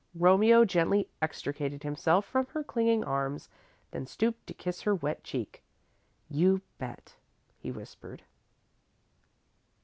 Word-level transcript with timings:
Romeo 0.15 0.65
gently 0.65 1.09
extricated 1.21 1.83
himself 1.83 2.25
from 2.25 2.47
her 2.53 2.63
clinging 2.63 3.03
arms, 3.03 3.49
then 3.91 4.07
stooped 4.07 4.47
to 4.47 4.53
kiss 4.55 4.81
her 4.81 4.95
wet 4.95 5.23
cheek. 5.23 5.61
"You 6.27 6.61
bet!" 6.79 7.17
he 7.59 7.69
whispered. 7.71 8.23